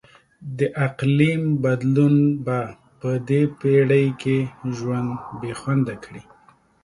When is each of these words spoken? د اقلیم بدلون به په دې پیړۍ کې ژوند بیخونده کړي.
د 0.57 0.59
اقلیم 0.87 1.43
بدلون 1.63 2.15
به 2.45 2.59
په 2.99 3.09
دې 3.27 3.41
پیړۍ 3.59 4.07
کې 4.21 4.37
ژوند 4.75 5.11
بیخونده 5.39 5.95
کړي. 6.03 6.23